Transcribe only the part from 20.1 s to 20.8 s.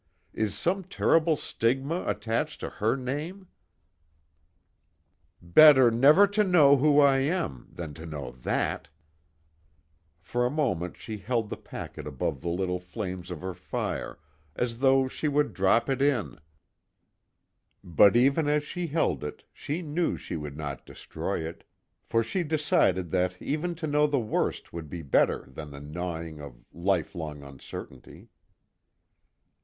she would